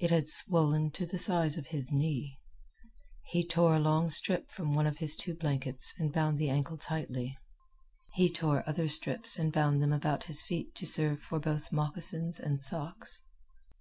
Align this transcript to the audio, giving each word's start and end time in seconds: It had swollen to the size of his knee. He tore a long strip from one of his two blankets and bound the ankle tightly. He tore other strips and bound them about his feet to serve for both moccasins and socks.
It 0.00 0.10
had 0.10 0.28
swollen 0.28 0.90
to 0.94 1.06
the 1.06 1.16
size 1.16 1.56
of 1.56 1.68
his 1.68 1.92
knee. 1.92 2.40
He 3.26 3.46
tore 3.46 3.76
a 3.76 3.78
long 3.78 4.10
strip 4.10 4.50
from 4.50 4.74
one 4.74 4.84
of 4.84 4.98
his 4.98 5.14
two 5.14 5.32
blankets 5.32 5.94
and 5.96 6.12
bound 6.12 6.40
the 6.40 6.50
ankle 6.50 6.76
tightly. 6.76 7.36
He 8.14 8.28
tore 8.32 8.68
other 8.68 8.88
strips 8.88 9.38
and 9.38 9.52
bound 9.52 9.80
them 9.80 9.92
about 9.92 10.24
his 10.24 10.42
feet 10.42 10.74
to 10.74 10.86
serve 10.86 11.20
for 11.22 11.38
both 11.38 11.70
moccasins 11.70 12.40
and 12.40 12.60
socks. 12.64 13.22